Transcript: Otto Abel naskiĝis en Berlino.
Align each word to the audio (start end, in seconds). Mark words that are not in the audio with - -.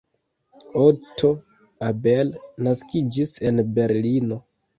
Otto 0.85 1.29
Abel 1.89 2.33
naskiĝis 2.69 3.35
en 3.53 3.63
Berlino. 3.79 4.41